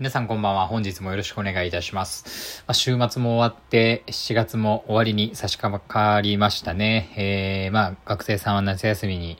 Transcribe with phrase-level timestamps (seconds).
[0.00, 0.66] 皆さんこんばんは。
[0.66, 2.64] 本日もよろしくお願いいたします。
[2.66, 7.12] まあ、週末も終わって、7月も終わりに差し掛かりましたね。
[7.18, 9.36] えー、まあ、学生さんは夏休みに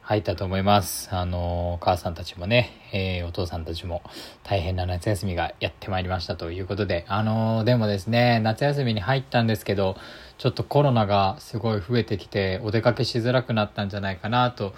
[0.00, 1.14] 入ったと思います。
[1.14, 4.02] あの、お母さんたちもね、えー、お父さんたちも
[4.42, 9.98] 大変な夏休みがやってまいりましたということで、あの、でもですね、夏休みに入ったんですけど、
[10.38, 14.72] ちょっとコロナがすごい増えてきて、お出かけしづらくなったんじゃないかなと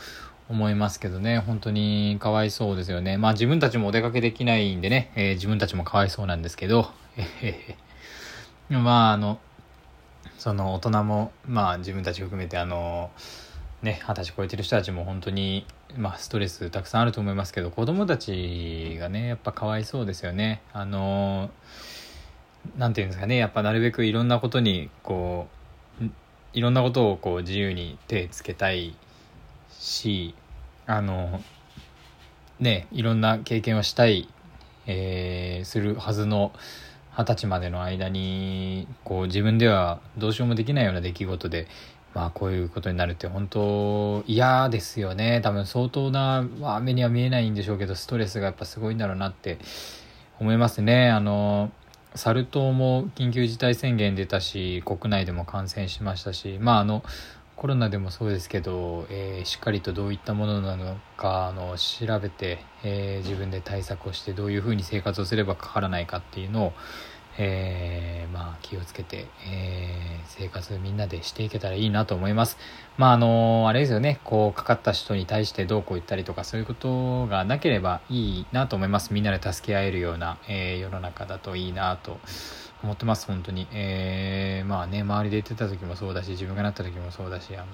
[0.52, 3.16] 思いますけどね、本当にかわいそうですよね。
[3.16, 6.90] まあ自分たちもお出かけできないんでね、えー自分たちもかわいそうなんですけど、
[8.68, 9.40] まああの、
[10.38, 13.10] その大人も、まあ自分たち含めてあの、
[13.82, 20.60] ね、二十歳超えてる人たちも本当に、まあストレスたくさんあると思いますけど、子供たちがね、やっぱかわいそうですよね。
[20.74, 21.50] あの、
[22.76, 26.04] なんていうんですかね、やっぱなるべくいろんなことに、こう、
[26.52, 28.94] いろんなことをこう自由に手つけたい
[29.70, 30.34] し
[30.86, 31.40] あの
[32.60, 34.28] ねいろんな経験をしたい、
[34.86, 36.52] えーするはずの
[37.16, 41.66] 二十歳までの間にこう自分ではどうしようもできないような出来事で
[42.14, 45.40] まあこういうことになるって本当嫌ですよね。
[45.42, 49.58] 多分相当な、まあ、目には見えないんでしょうけどストレスがやっぱすごいんだろうなって
[50.40, 51.10] 思いますね。
[51.10, 51.70] あの
[52.14, 57.02] サル痘も緊急事態宣言出たし国内でも感染しましたしまああの
[57.62, 66.72] コロナでもそうですけど、えーしっかりとどういったものなのかあの調べて、えー自分で対策をしてどういうふうに生活をすればかからないかっていうのを、
[67.38, 72.58] えーまあ、気をつけて、えー生活みんなでしていけたらいいなと思います。
[72.98, 82.18] まああのあれですよねこうかかった人に対してどうこう言ったりとかそういうことがなければいいなと思いますみんなで助け合えるような、えー世の中だといいなと
[82.82, 87.66] 思ってます本当に、えーまあね周りで言ってた時もそうだし自分がなった時もそうだしあの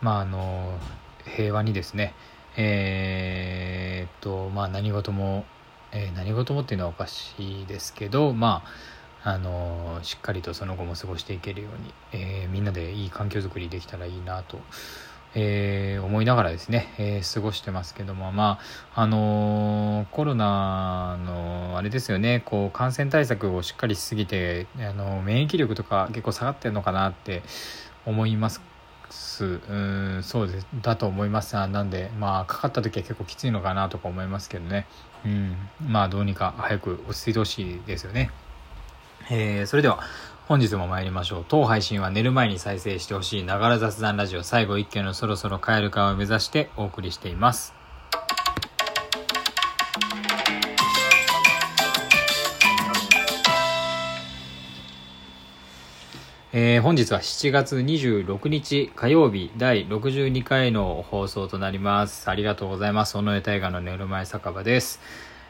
[0.00, 0.78] まああの
[1.24, 2.14] 平和にですね
[2.56, 5.44] えーっとまあ何事も、
[5.92, 8.62] えー何事もっていうのはおかしいですけどま
[9.24, 14.58] ああのしっかりとその後も過ごしていけるように、えーみんなでいい環境づくりできたらいいなと、
[15.34, 18.58] えー思いながらですね、えー過ごしてますけどもま
[18.94, 27.42] ああのコロナのあれですよねこう感染対策をしっかりしすぎてあの免疫力とか結構下がってるのかなって
[28.04, 28.60] 思います。
[29.44, 31.54] うんそうですだと思います。
[31.54, 34.86] なんでまあかかった時は結構きついのかなとか思いますけどね。
[35.24, 35.56] うん
[35.86, 38.30] まあどうにか早く落ち着いてほしいですよね。
[39.30, 40.00] えーそれでは
[40.48, 47.74] 本日も参りましょう当配信は寝る前に再生してほしいながら雑談ラジオ最後一挙のそろそろ帰るかを目指してお送りしています
[56.54, 62.28] えー本日は7月26日火曜日第62回の放送となります。
[62.28, 63.16] ありがとうございます。
[63.16, 65.00] 尾上大河の寝る前酒場です。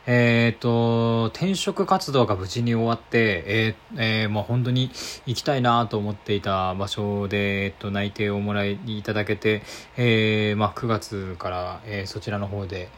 [0.05, 4.91] えっ、と、転職活動が無事に終わって、えーえーもう本当に
[5.27, 9.63] 行きたいなと思っていた場所で、えっと、内定をもらいいただけて、
[9.97, 12.89] えーまあ、9月から、えーそちらの方で、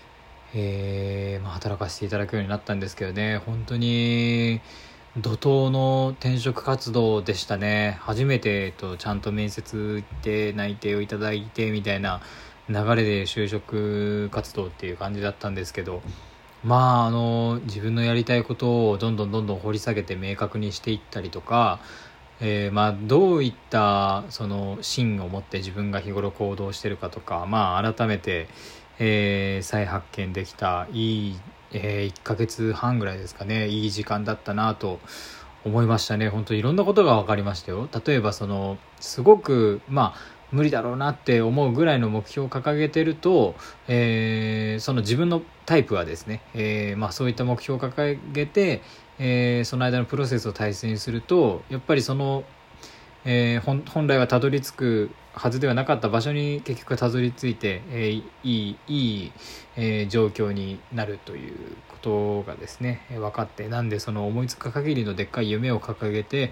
[0.54, 4.62] えーまあ、働かせていただくようになったんですけどね、本当に、
[5.18, 7.98] 怒涛の転職活動でしたね。
[8.00, 12.20] 初めて、えっと、ちゃんと面接行って内定をいただいてみたいな
[12.68, 16.02] 流れで就職活動っていう感じだったんですけど
[16.64, 21.78] まああの自分のやりたいことをどんどんどんどん掘り下げて明確にしていったりとか、
[22.40, 28.48] えーまあ、どういったその芯を持って自分が日頃行動してるかとか、まあ、改めて、
[28.98, 31.40] えー再発見できたいい、
[31.72, 35.00] え1ヶ月半ぐらいですかねいい時間だったなと
[35.64, 36.28] 思いましたね。
[36.28, 37.88] 本当いろんなことが分かりましたよ。
[38.06, 43.54] 例えばそのすごくまあ無理だろうなって思うぐらいの目標を掲げてると、
[43.88, 48.82] えーその自分のタイプはですね、えーまあ、そういった目標を掲げて、
[49.18, 52.44] えーその間のプロセスを大切にするとやっぱりその、
[53.24, 59.32] えー本来はたどり着くはずではなかった場所に結局たどり着いて、えーいいいい、
[59.76, 61.56] えー状況になるという
[61.88, 66.48] ことがですね分かってなんでその思いつく限りのでっかい夢を掲げてや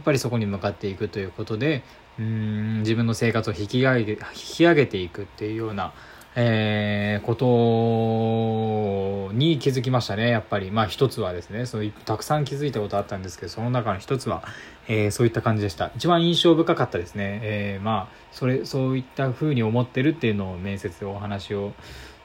[0.00, 1.82] っぱりそこに向かっていくということで
[2.18, 5.92] うん自分の生活を引き上げ引き上げていくっていうような、
[6.36, 10.70] えーことに気づきましたねやっぱり。
[10.70, 14.44] まあ一つはですねそうたくさん気づいたことあったんですけどその中の一つは、
[14.88, 15.90] えーそういった感じでした。
[15.96, 21.72] 一番印象深かったですね、えーまあそれそういったふうに思ってるっていうのを面接でお話を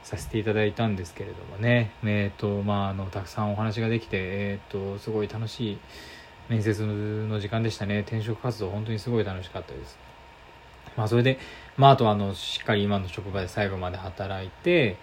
[0.02, 1.92] させていただいたんですけれどもね。
[2.04, 5.78] えっ、とまああのたくさんお話ができてえっ、とすごい楽しい
[6.50, 8.00] 面接の時間でしたね。
[8.00, 9.96] 転職活動本当にすごい楽しかったです。
[10.96, 11.38] まあそれで
[11.76, 14.98] まああとあのしっかり今の職場で最後まで働いて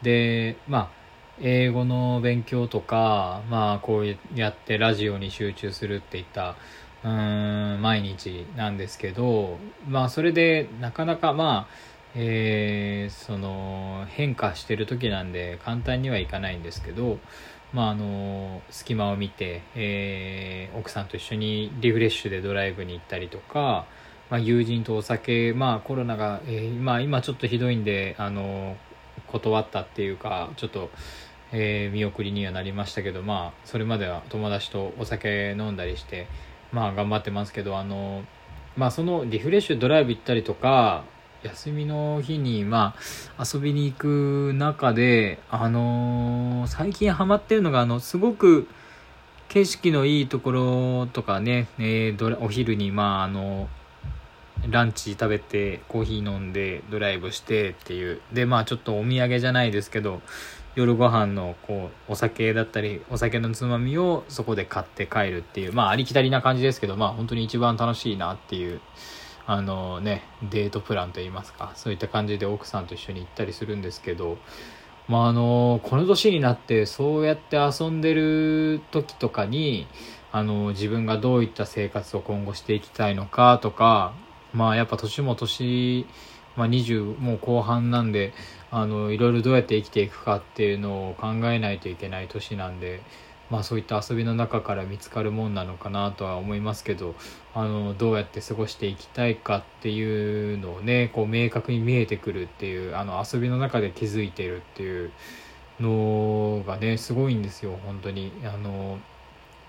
[0.00, 1.02] でまあ
[1.40, 6.56] 英語の勉強とか、まあこうやってラジオに集中するっていった、
[7.02, 9.58] うーん、毎日なんですけど、
[9.88, 17.18] まあそれでなかなかまあ、えー、その変化してる時なんで簡単にはいかないんですけど、
[17.72, 23.86] まああの隙間を見て、えー、奥さんと一緒にリフレッシュでドライブに行ったりとか、
[24.30, 28.76] まあ、友人とお酒、まあ、コロナが、えー、まあ、今ちょっとひどいんで、あの
[29.26, 30.90] 断ったっていうかちょっと、
[31.52, 36.26] えー、見送りにはなりましたけど、まあ、それまでは友達とお酒飲んだりして、
[36.72, 38.24] まあ、頑張ってますけどあの、
[38.76, 41.04] まあ、そのリフレッシュドライブ行ったりとか
[41.42, 42.94] 休みの日に、ま
[43.36, 48.68] あ、遊びに行く中で、あのー、最近ハマってるのが、あの、すごく
[49.48, 53.68] 景色のいいところとかね、えー、お昼に、まあ、あの
[54.68, 58.20] ランチ食べてコーヒー飲んでドライブしてっていう。
[58.32, 60.22] でまあちょっとお土産じゃないですけど
[60.74, 68.80] 夜ご飯のこうお酒だったりお酒のつまみをそこで買って帰るっていうまあありきたりな感じですけどまあ本当に一番楽しいなっていう
[69.46, 74.38] あのねデートプランといいますかそういった感じで奥さんと一緒に行ったりするんですけど
[75.08, 79.86] まああのこの年になってそうやって遊んでる時とかに
[80.30, 84.14] あの自分がどういった生活を今後していきたいのかとか
[84.52, 86.06] まあやっぱ年も年、
[86.56, 88.32] まあ、20もう後半なんで
[88.70, 93.02] あのいろいろどうやって生きていくかっていうのを考えないといけない年なんで。
[93.52, 97.14] まあそういった遊びの中から見つかるもんなのかなとは思いますけど
[97.52, 105.12] あのどうやって過ごしていきたいかっていうのをねこう明確に見えてくるっていうあの遊びの中で気づいてるっていう
[105.78, 108.32] のがねすごいんですよ本当に。
[108.42, 108.98] あの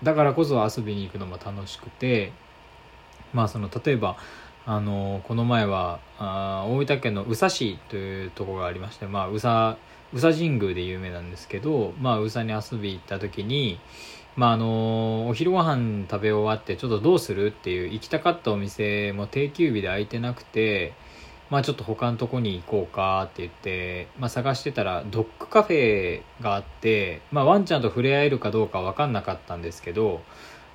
[0.02, 2.32] だからこそ遊びに行くのも楽しくて
[3.34, 4.16] まあその例えば
[4.66, 9.78] あのこの前はあ大分県の宇佐市というところがありまして、まあ、宇佐
[10.14, 13.78] 宇佐神宮で有名なんですけど、まあ、宇佐に遊び行った時に、
[14.36, 20.94] まあ、あのお昼ご飯食べ終わってちょっとどうするっていう行きたかったお店も定休日で空いてなくて、
[21.50, 30.22] まあ、ちょっと他のとこに行こうかって言って、まあ、探してたらドッグカフェがあって、まあ、ワンちゃんと触れ合えるかどうか分かんなかったんですけど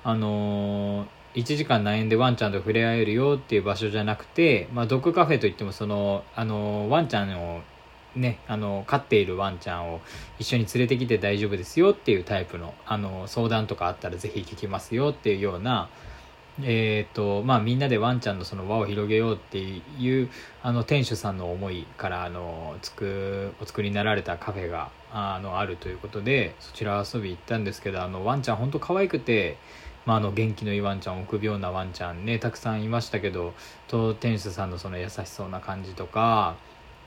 [0.04, 7.60] あのー1時間何円でワンちゃんと触れ合えるよっていう場所じゃなくて、まあ、ドッグカフェといってもそのあのワンちゃんを
[8.16, 10.00] ね、あの飼っているワンちゃんを
[10.40, 15.88] 一緒に連れてきて大丈夫ですよっていうタイプのあの相談とかあったらぜひ聞きますよっていうような、
[16.60, 20.28] えーとまあ、みんなでワンちゃんのその輪を広げようっていう
[20.62, 29.56] あの店主さんの思いからあのつくお作りになられたカフェがあのあるということでそちら遊び行ったんですけどあのワンちゃん本当可愛くて。
[30.06, 33.52] まあ、あの元気のいいワンちゃん臆病なワンちゃんねたくさんいましたけど
[33.88, 36.56] と店主さんのその優しそうな感じとか、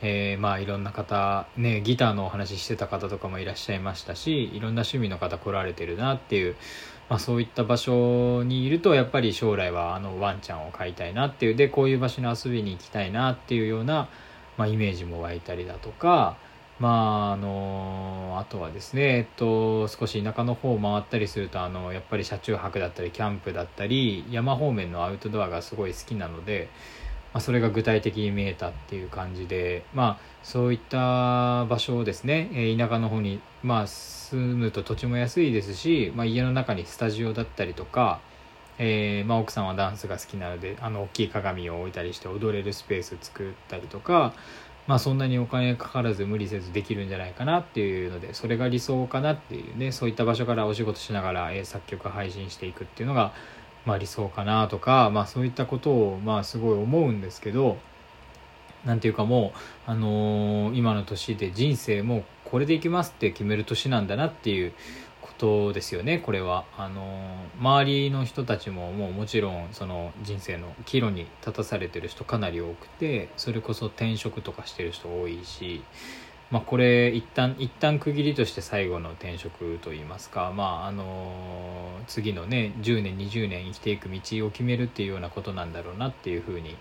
[0.01, 6.55] えー、まあいろんな方ねギターのお話ししてた方とかもいらっしゃいましたしいろんな趣味の方来られてるなっていう、
[7.09, 14.07] まあ、そういった場所にいるとやっぱり将来はあのワンちゃんを飼いたいなっていうでこういう場所に遊びに行きたいなっていうような、
[14.57, 16.37] まあ、イメージも湧いたりだとか。
[16.79, 26.69] まああのあとはですね、えっと、少し田舎の方を回ったりするとあのやっぱり車中泊だったりキャンプだったり山方面のアウトドアがすごい好きなので、
[27.33, 38.19] まあ、それが具体的に見えたっていう感じで、まあ、そういった場所をですね、え田舎の方に、まあ、住むと土地も安いですし、まあ、家の中にスタジオだったりとか、
[38.79, 44.33] えーまあ、奥さんはダンスが好きなのであの大きい鏡を置いたりして踊れるスペース作ったりとか
[44.87, 53.33] まあそんなにお金かからず無理せずできるんじゃないかなっていうのでそれが理想かなっていうねそういった場所からお仕事しながら、え作曲配信していくっていうのが、
[53.85, 57.77] まあ、理想かなとか、まあ、そういったことをまあすごい思うんですけど
[58.85, 59.53] なんていうかも
[59.87, 64.73] う、あの、今の年で人生もこれでいきますって決める年なんだなっていう
[65.23, 66.65] ことですよねこれは。
[66.77, 67.17] あの
[67.59, 75.83] 周りの人たちももうもちろんその人生の岐路に立たされてる人かなり多くてそれこそ転職とかしてる人多いし
[76.51, 86.75] まあこれ一旦一旦区切りとして最後の転職といいますかまああの次のね10年20年生きていく道を決めるっていうようなことなんだろうなっていうふうに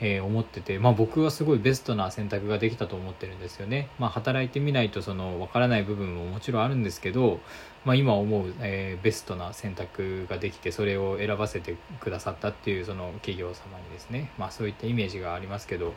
[0.00, 3.88] え、思ってて、まあ、僕はすごいベストな選択ができたと思ってるんですよね。
[3.98, 7.40] まあ、働いてみないとその分からない部分ももちろんあるんですけど、
[7.84, 15.94] まあ、今思う、えー、ベストな選択ができてそれを選ばせてくださったっていうその企業様にですね、まあ、そういったイメージがありますけど、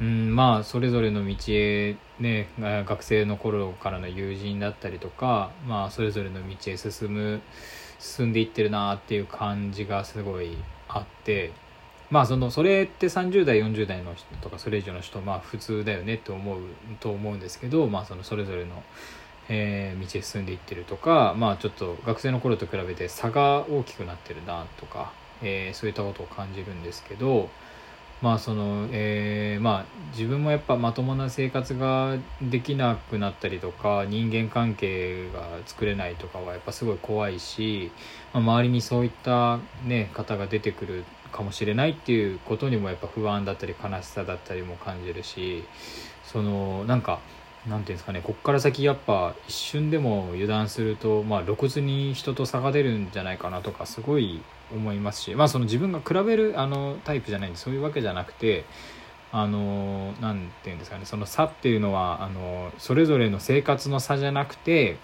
[0.00, 7.40] うん、まあそれぞれの道へね学生の頃からの友人だったりとか、まあ、それぞれの道へ進む
[7.98, 10.56] 進んでいってるなっていう感じがすごい
[10.88, 11.52] あって。
[12.10, 16.60] まあそのそれって30代40代の人とかそれ以上の人まあ普通だよねって思う
[16.98, 18.82] と思うんですけど、まあ、そのそれぞれの、
[19.48, 25.12] えー、道へ進んでいってるとか、まあ、ちょっと学生の頃と比べて差が大きくなってるなとか、
[25.42, 27.48] えー、そういったことを感じるんですけど、
[28.22, 37.92] まあそのえー、まあ自分もやっぱまともな生活ができなくなったりとか人間関係が作れないとかはやっぱすごい怖いし、
[38.34, 45.64] まあ、周りにそういった、ね、方が出てくるかもしれないっていうことにもやっぱ不安だったり悲しさだったりも感じるし
[46.24, 47.20] そのなんか
[47.68, 54.40] なんていうんですかねこっから先やっぱ一瞬でも油断すると、まあ、露骨に人と差が出るんじゃないかなとかすごい
[54.72, 58.64] 思いますしまあその自分が比べるあのタイプじゃないんでそういうわけじゃなくて
[59.32, 64.96] あのなんていうんですかねその差っていうのはあのそれぞれの生活の差じゃなくて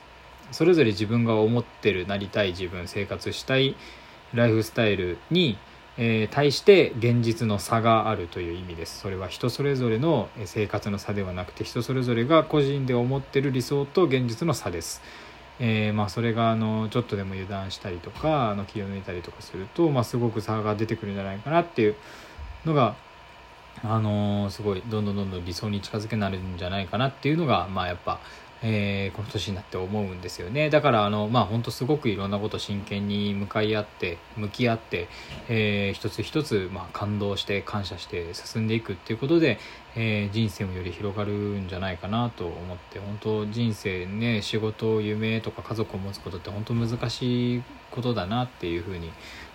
[0.50, 3.76] それぞれ自分が思ってるなりたい自分生活したい
[4.32, 5.58] ライフスタイルに
[5.98, 9.00] えー、対して現実の差があるという意味です。
[9.00, 15.02] それは人それぞれの生活の差ではなくて人それぞれが個人で思ってる理想と現実の差です、
[15.58, 21.96] えー、まあ、それがあのちょっとでも油断したりとかあの気を抜いたりとかすると、まあ、すごく差が出てくるんじゃないかなっていう
[22.64, 22.94] のが
[23.82, 28.20] あのー、すごいどんどんどんどん理想に近づけなるんじゃないかなっていうのがまあやっぱ
[28.62, 30.70] えー、この年になって思うんですよね。
[30.70, 35.08] だからあのまあ本当すごくいろんなこと真剣に向かい合って向き合って、
[35.48, 39.58] えー、一つ一つ、まあ、感動して感謝して進んでいくっていうことで、
[39.94, 49.10] えー、人生もより広がるんじゃないかなと思って本当人生ね仕事夢とか家族を持つことって本当難しいことだなっていうふうに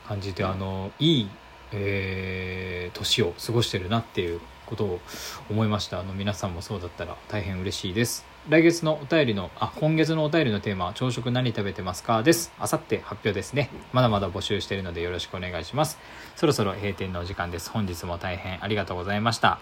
[0.08, 1.29] 感じてあのいい
[1.74, 4.41] えー、年を過ごしてるなっていう
[4.72, 5.01] ことを
[5.50, 6.00] 思いました。
[6.00, 8.25] あの皆さんもそうだったら大変嬉しいです。
[8.50, 12.24] 来月のお便りのあ今月のお便りのテーマは朝食何食べてますか？
[12.24, 12.54] です。
[12.58, 13.70] あさって発表ですね。
[13.92, 16.00] まだまだ募集しているのでよろしくお願いします。
[16.38, 17.70] そろそろ閉店のお時間です。
[17.70, 19.60] 本日も大変ありがとうございました。